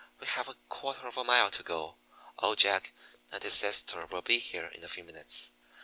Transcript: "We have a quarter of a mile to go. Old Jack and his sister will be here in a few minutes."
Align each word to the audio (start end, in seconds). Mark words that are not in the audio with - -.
"We 0.19 0.25
have 0.29 0.47
a 0.49 0.55
quarter 0.67 1.05
of 1.05 1.15
a 1.15 1.23
mile 1.23 1.51
to 1.51 1.61
go. 1.61 1.99
Old 2.39 2.57
Jack 2.57 2.91
and 3.31 3.43
his 3.43 3.53
sister 3.53 4.07
will 4.07 4.23
be 4.23 4.39
here 4.39 4.65
in 4.65 4.83
a 4.83 4.87
few 4.89 5.03
minutes." 5.03 5.51